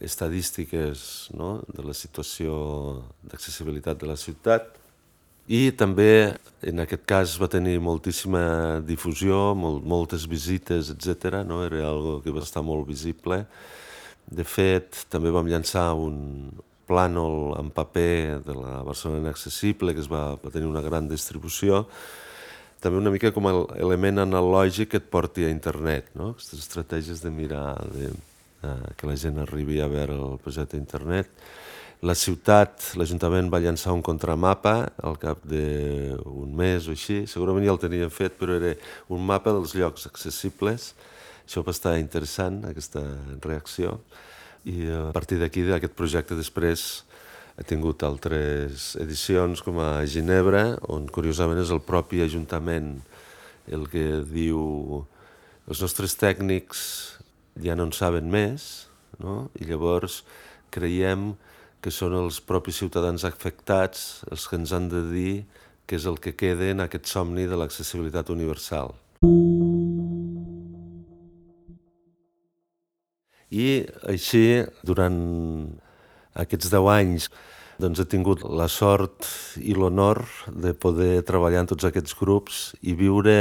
[0.00, 1.60] estadístiques no?
[1.68, 4.81] de la situació d'accessibilitat de la ciutat
[5.50, 11.42] i també, en aquest cas, va tenir moltíssima difusió, molt, moltes visites, etc.
[11.46, 11.64] No?
[11.66, 13.42] Era algo que va estar molt visible.
[14.30, 16.52] De fet, també vam llançar un
[16.86, 21.86] plànol en paper de la Barcelona Inaccessible, que es va, va tenir una gran distribució,
[22.82, 26.32] també una mica com a element analògic que et porti a internet, no?
[26.32, 28.08] aquestes estratègies de mirar, de,
[28.62, 31.30] de, que la gent arribi a veure el projecte a internet.
[32.02, 34.72] La ciutat, l'Ajuntament va llançar un contramapa
[35.06, 38.72] al cap d'un mes o així, segurament ja el tenien fet, però era
[39.14, 40.88] un mapa dels llocs accessibles.
[41.46, 43.04] Això va estar interessant, aquesta
[43.44, 44.00] reacció.
[44.66, 47.04] I a partir d'aquí, d'aquest projecte, després
[47.54, 52.96] ha tingut altres edicions, com a Ginebra, on curiosament és el propi Ajuntament
[53.70, 55.04] el que diu
[55.70, 56.82] els nostres tècnics
[57.62, 58.88] ja no en saben més,
[59.22, 59.52] no?
[59.54, 60.24] i llavors
[60.74, 61.30] creiem
[61.82, 65.32] que són els propis ciutadans afectats els que ens han de dir
[65.86, 68.94] què és el que queda en aquest somni de l'accessibilitat universal.
[73.52, 73.66] I
[74.08, 75.18] així, durant
[76.44, 77.26] aquests deu anys,
[77.82, 79.26] doncs he tingut la sort
[79.60, 83.34] i l'honor de poder treballar en tots aquests grups i viure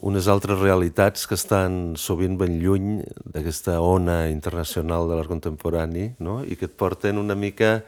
[0.00, 3.02] unes altres realitats que estan sovint ben lluny
[3.34, 6.40] d'aquesta ona internacional de l'art contemporani no?
[6.44, 7.82] i que et porten una mica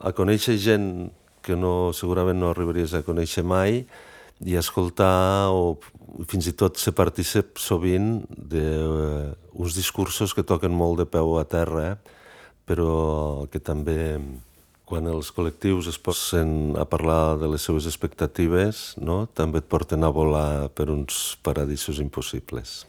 [0.00, 0.88] a conèixer gent
[1.44, 3.82] que no, segurament no arribaries a conèixer mai
[4.44, 5.76] i a escoltar o
[6.30, 11.98] fins i tot ser partícip sovint d'uns discursos que toquen molt de peu a terra,
[12.64, 14.16] però que també
[14.94, 19.24] quan els col·lectius es posen a parlar de les seues expectatives, no?
[19.26, 22.84] també et porten a volar per uns paradisos impossibles.